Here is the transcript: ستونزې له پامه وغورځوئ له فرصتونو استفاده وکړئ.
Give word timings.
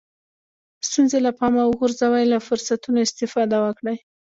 ستونزې 0.87 1.17
له 1.25 1.31
پامه 1.39 1.61
وغورځوئ 1.67 2.25
له 2.33 2.37
فرصتونو 2.47 2.97
استفاده 3.05 3.57
وکړئ. 3.61 3.97